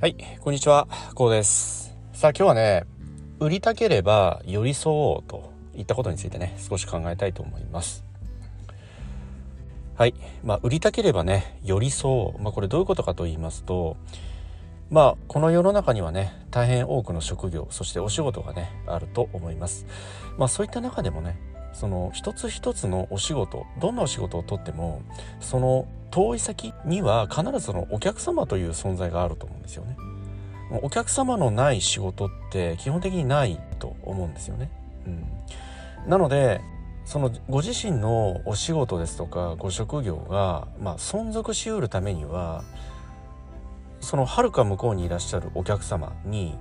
[0.00, 1.94] はいこんにちはこうです。
[2.12, 2.84] さあ今日はね
[3.38, 8.04] 売りたければ寄り添おうといったことについてね少し考えたいと思います。
[9.94, 12.42] はいまあ売りたければね寄り添おう。
[12.42, 13.96] まあこれどういうことかと言いますと
[14.90, 19.86] まあこの世の中にはね大変多くの職業そしてお仕事がねあると思います。
[20.36, 21.38] まあそういった中でもね
[21.72, 25.02] その一つ一つのお仕事どんなお仕事をとっても
[25.38, 29.96] その遠い先には必ずそのお客様という存在があると思うんですよね。
[30.82, 34.70] お客様のない仕事って基本的にないと思うんですよね。
[35.06, 36.60] うん、なので
[37.06, 42.64] そのご自身のお仕事ですとかご職業が、まあ、存続しうるためには
[44.00, 46.54] そのはるか向こうにいらっしゃるお客様に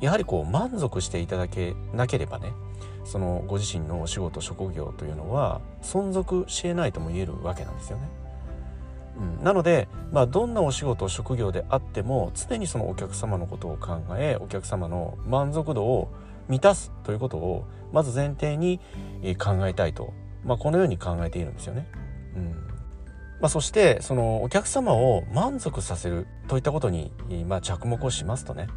[0.00, 2.52] やはりこう満足していただけなければね
[3.04, 8.23] そのご自身のお仕事職業というのは存続しえないとも言えるわけなんですよね。
[9.18, 16.10] うん、なので、まあ、どんなお仕事職業であっても常にそのお客様のことを考えお客様の満足度を
[16.48, 18.80] 満たすということをまず前提に
[19.38, 20.12] 考えたいと、
[20.44, 21.86] まあ、このように考えているんですよね。
[22.36, 22.50] うん。
[23.40, 27.12] まあ、そしてそのお客様を満足させるといったことに、
[27.46, 28.68] まあ、着目をしますとね、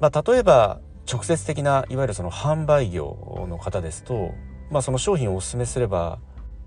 [0.00, 0.80] まあ、例えば
[1.10, 4.34] 直接的ないわゆるその販売業の方ですと、
[4.70, 6.18] まあ、その商品をお勧めすれば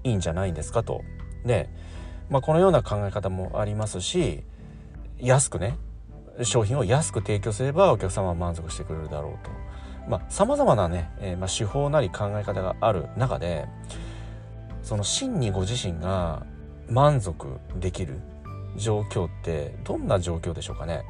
[0.03, 1.01] いいんじゃないんですかと。
[1.45, 1.69] で
[2.29, 4.43] まあ、このような考え方もありますし
[5.19, 5.77] 安くね
[6.43, 9.51] 商品を安く提供すればお客様は満足してくれるだろうと。
[10.07, 13.65] まあ、様々なね、えー、まあ、手法なり考え方がある中で
[14.83, 16.45] その真にご自身が
[16.87, 17.47] 満足
[17.79, 18.19] できる
[18.77, 21.03] 状況ってどんな状況でしょうかね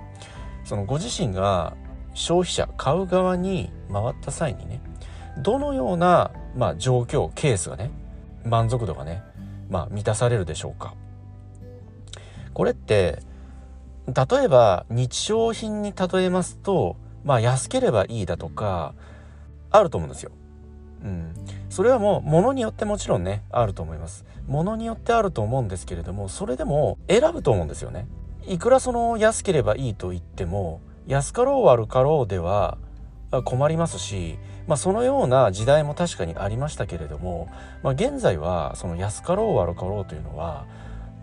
[0.63, 1.75] そのご自身が
[2.13, 4.81] 消費者買う側に回った際にね
[5.39, 7.91] どのような、まあ、状況ケースがね
[8.45, 9.22] 満足度がね、
[9.69, 10.94] まあ、満たされるでしょうか
[12.56, 13.20] これって
[14.08, 18.94] 例えば日用品に例えますとまあ安ければいいだとか
[19.69, 20.31] あると思うんですよ。
[21.03, 21.34] うん、
[21.69, 24.25] それはもう物によってもちろんねあると思います。
[24.47, 28.07] 物によってあると思うんですけれどもそれでも選ぶと思うんですよね。
[28.47, 32.78] いくらその安ければいいと言っても安かろう悪かろうでは
[33.44, 34.38] 困りますし、
[34.68, 37.50] まあ、そのような時代も確かにありましたけれども、
[37.84, 40.66] まあ、現在はその安かろう悪かろうというのは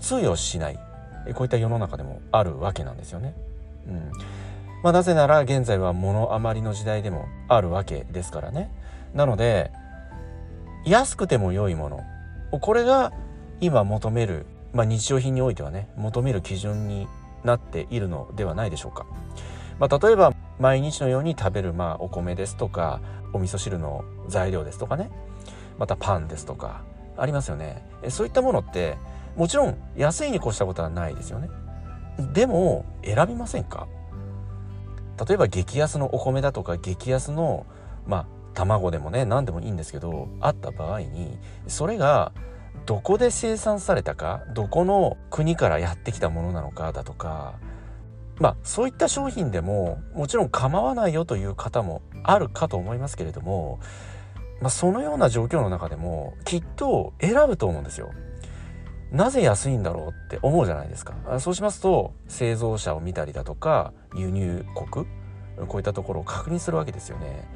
[0.00, 0.78] 通用しない
[1.34, 3.34] こういった世の中でもあるわけなんですよね。
[3.88, 4.10] うん
[4.82, 8.70] まあ、なぜなら現在は物余りの時代でもあるわけですからね。
[9.14, 9.70] なので
[10.84, 12.00] 安くても良いもの
[12.60, 13.12] これが
[13.60, 17.06] 今求める、まあ、日用品においてはね求める基準に
[17.44, 19.06] なっているのではないでしょうか。
[19.78, 23.00] まあ、例えば毎日のように食べるまあお米ですとか
[23.32, 25.10] お味噌汁の材料ですとかね
[25.78, 26.82] またパンですとか
[27.16, 27.86] ありますよね。
[28.08, 28.96] そういったものって
[29.36, 31.48] もちろん安いに越したことはないですよね
[32.32, 33.88] でも選びませんか？
[35.26, 37.66] 例えば激安のお米だとか激安の
[38.06, 41.38] まあ卵でもね何でもいいんですけどあった場合に
[41.68, 42.32] それが
[42.84, 47.54] どこで生産されたかどこの国からやってきたものなのかだとか
[48.38, 53.80] まあそういった商品でももちろん構わないよという方もあるかと思いますけれども、
[54.60, 58.10] まあ、そのような状況の中でもきっと選ぶと思うんですよ。
[59.12, 61.14] なぜ安いんだろうって思うじゃないですか。
[61.38, 65.06] そうしますと製造者を見たりだとか輸入国
[65.68, 67.46] こういったところを確認するわけですよね。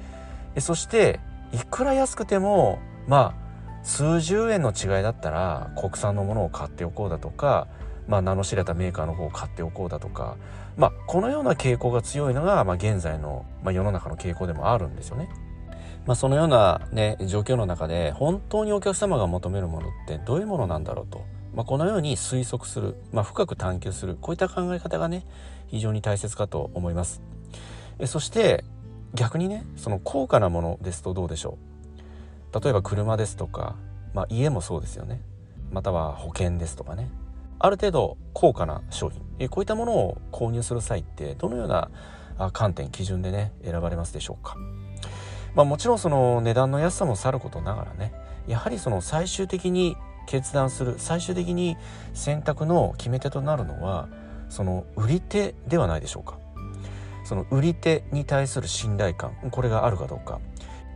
[0.60, 1.20] そして
[1.52, 2.78] いくら安くても
[3.08, 3.46] まあ
[3.82, 7.68] 数十円の違いだったら国産のものを買っておこうだとか
[8.08, 10.36] まあ、名の知れたメーカーの方を買っておこうだとか、
[10.76, 15.28] まあ、このような傾向が強いのが、まあ、現在の、まあ、世の中の傾向でもあるんですよね。
[16.06, 21.24] まあ、そのような、ね、状況の中で本当にお客様が求めるものってどういうものなんだろうと。
[21.56, 25.24] まあ、このように推測する、まあ、深く探求するこういった考え方がね
[25.68, 27.22] 非常に大切かと思います。
[27.98, 28.62] えそして
[29.14, 31.56] 逆にねその高価なものですとどうでしょ
[32.52, 32.60] う？
[32.62, 33.74] 例えば車ですとか、
[34.12, 35.22] まあ、家もそうですよね。
[35.72, 37.08] または保険ですとかね。
[37.58, 39.22] ある程度高価な商品。
[39.38, 41.90] えこういったものを購入する際ってどのような
[42.52, 44.56] 観点基準でね選ばれますでしょうか？
[45.54, 48.12] まあ、もちろんその値段の安さもさることながらね
[48.46, 51.76] やはりその最終的に決断する最終的に
[52.14, 54.08] 選択の決め手となるのは
[54.48, 56.38] その売り手ではないでしょうか。
[57.24, 60.38] その売り手に対する信頼感これがあるかどうか、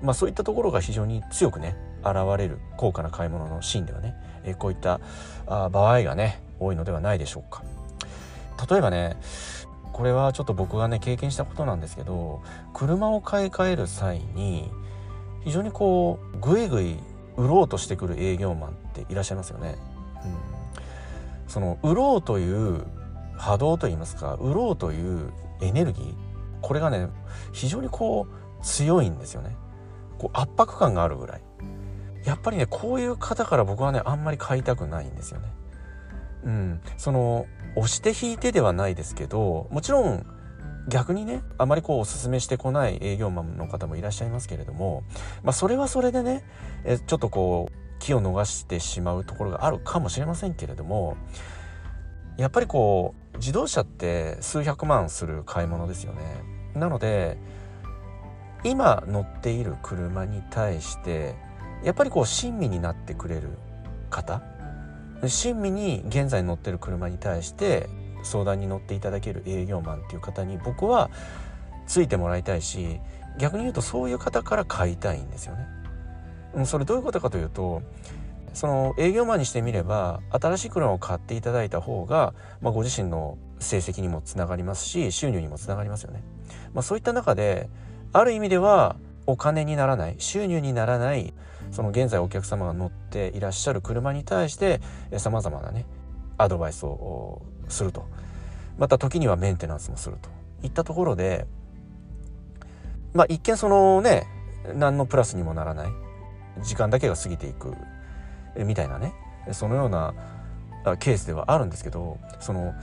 [0.01, 5.01] まあ、そういったところが非常に強くね現れる高価な買い物のシーンではね、えこういった
[5.47, 7.65] あ場合がね多いのではないでしょうか。
[8.71, 9.17] 例えばね
[9.93, 12.43] これはちょっと僕がね経験したことなんですけど
[12.73, 14.71] 車を買い替える際に
[15.43, 16.97] 非常にこうぐいぐい
[17.41, 19.77] 売ろうとしてくる営業マンっていらっしゃいますよね。
[20.25, 22.85] うん、その売ろうという
[23.37, 25.33] 波動といいますか売ろうという
[25.63, 26.15] エネルギー
[26.61, 27.09] これがね
[27.53, 29.57] 非常にこう強いんですよね。
[30.19, 31.43] こう圧迫感があるぐらい。
[32.25, 35.49] やっぱりねこういう方から僕はねあんまり買いたくないんですよね。
[36.45, 36.81] うん。
[36.99, 37.47] その
[37.77, 40.27] 押して引いてではないですけどもちろん
[40.89, 45.05] 逆にねあまりこうおすすめしてこない営業マンの方もいらっしゃいますけれども、
[45.43, 46.45] まあ、それはそれでね
[46.85, 51.17] えちょっとこう気を逃してしまうところがあるかもしれませんけれども
[52.37, 56.21] やっぱりこう自動車って数百万する買い物ですよね。
[56.75, 57.37] なので
[58.65, 61.35] 今乗っている車に対して
[61.83, 63.49] やっぱりこう親身になってくれる
[64.11, 64.43] 方
[65.27, 67.89] 親身に現在乗ってる車に対して
[68.23, 71.11] 相談に乗っていただける営業マンっていう方に僕は
[71.87, 73.01] ついてもらいたいし
[73.39, 76.67] 逆に言うとそういう方から買いたいんですよね。
[76.67, 77.83] それどういうことかというと
[78.55, 86.23] その営業マンにしてみれば新しい車を買っていただいた方が、まあ、ご自身の成績にもつながりますし収入にもつながりますよね。
[86.75, 87.69] まあ、そういった中で
[88.13, 88.97] ある意味では
[89.27, 91.33] お金にならない収入にならない
[91.71, 94.81] その現在お客様が乗っていらっしゃる車に対して
[95.19, 95.87] さまざまなね
[96.37, 98.07] アドバイスをすると。
[98.79, 100.29] また時にはメンテナンスもすると。
[100.63, 101.47] いったところで
[103.15, 104.27] まあ一見そのね
[104.75, 105.93] 何のプラスにもならない。
[106.63, 107.75] 時間だけが過ぎていく
[108.57, 109.15] みたいなね。
[109.53, 110.15] そのような
[110.99, 112.75] ケースではあるんですけどその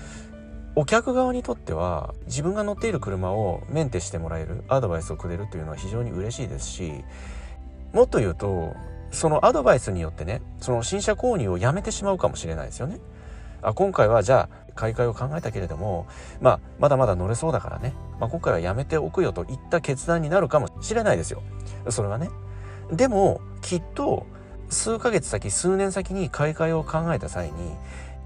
[0.76, 7.04] お客側にとっては自分が乗っている車をメンテしてもらえるアドバイスをくれるというのは非常に嬉しいですし
[7.94, 8.76] もっと言うと
[9.10, 13.00] そのアドバイスによってねその新車購入をやめてしまうかもしれないですよね。
[13.62, 16.08] あ今回はじゃあ買い替えを考えたけれども、
[16.40, 21.44] まあ、まだまだ乗れそうだからね、まあ、今回はやめておくよといった決断になるかもしれないですよ
[21.90, 22.30] それはね。
[22.92, 24.26] でもきっと
[24.70, 27.76] 数ヶ月先数年先に買い替えを考えた際に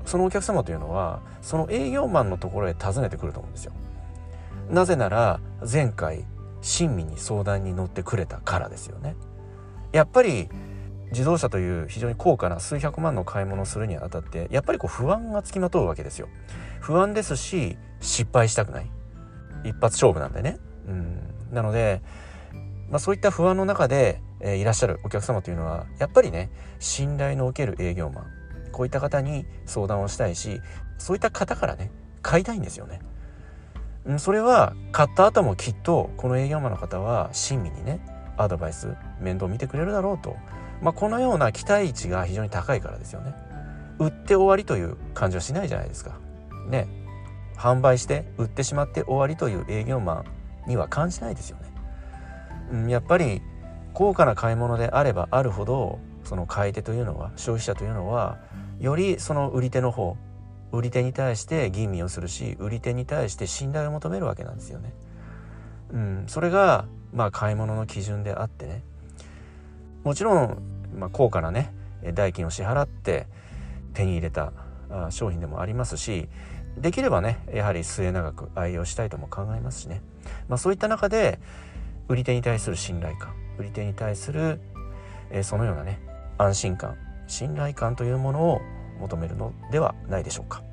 [0.05, 3.73] そのお客様というのはその営業マンのところへ訪ねてくると思うんですよ。
[4.69, 5.39] なぜなら
[5.69, 6.25] 前回
[6.61, 9.15] 親身に相談に乗ってくれたからですよね。
[9.91, 10.49] やっぱり
[11.11, 16.29] 自動車という非常に高価な数百万の買い物をするにあたってやっぱりこう不安がつきまとうわけですよ。
[16.79, 18.91] 不安ですし失敗したくない
[19.63, 20.57] 一発勝負なんでね。
[20.87, 21.19] うん、
[21.51, 22.01] なので、
[22.89, 26.49] まあ、そういった不安の中でえー、いらっしゃるお客様というのはやっぱりね
[26.79, 28.25] 信頼のおける営業マン
[28.71, 30.61] こういった方に相談をしたいし
[30.97, 31.91] そういった方からね
[32.21, 32.99] 買いたいんですよね。
[34.17, 37.99] それは買った後もきっとこの営業マンの方は親身にね
[38.37, 40.35] アドバイス面倒見てくれるだろうと、
[40.81, 43.33] まあ、このような期待値が非常に高いからですよね。
[43.99, 46.19] 売って終わりという感じはしないじゃないですか。
[46.67, 46.87] ね
[47.55, 50.23] 販売して売ってしまって終わりという営業マ
[50.65, 51.63] ンには感じないですよね。
[52.71, 53.41] うん、やっぱり
[53.93, 58.39] 高価な買い物であればあるほどその買い手というのは消費者というのは
[58.79, 60.17] よりその売り手の方
[60.71, 64.93] 売り手に対して吟味をするし売り手に対して信頼を求めるわけなんですよね。
[65.91, 68.83] うん、それがまあ買い物の基準であってね
[70.03, 70.57] もちろん、
[70.97, 71.73] まあ、高価なね
[72.13, 73.27] 代金を支払って
[73.93, 74.53] 手に入れた
[75.09, 76.27] 商品でもありますし
[76.77, 80.01] できればねやはり末永く愛用したいとも考えますしね、
[80.47, 81.39] まあ、そういった中で
[82.07, 84.59] 売り手に対する信頼感売り手に対する、
[85.29, 85.99] えそのようなね
[86.37, 86.95] 安心感
[87.27, 88.61] 信頼感というものを
[88.99, 90.63] 求めるのではないでしょうか。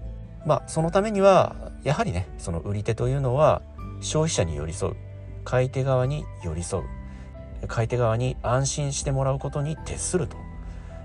[0.46, 3.62] まあそのためにはやはりねその売り手というのは
[4.00, 4.96] 消費者に寄り添う
[5.44, 6.84] 買い手側に寄り添う
[7.66, 10.36] 買い手側に安心してもらうことに徹すると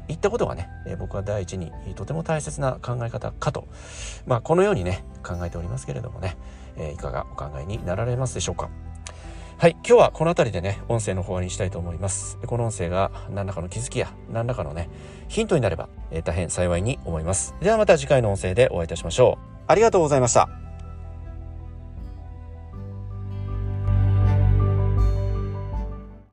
[0.07, 0.69] いったことがね
[0.99, 3.67] 僕は第一にとても大切な考え方かと、
[4.25, 6.37] まあ、このようにね考えておりますけれどもね
[6.77, 8.69] えいかがお考えになられますでしょうか。
[9.57, 12.37] はい、今日はこの辺りでね、音声の方にしたいと思います。
[12.47, 14.89] この音声が何らかの気づきや何らかのね、
[15.29, 17.55] ヒントになれば、えー、大変幸いに思います。
[17.61, 19.63] ではまた次回の音声でお会いいたしましょう。
[19.67, 20.62] ありがとうございました。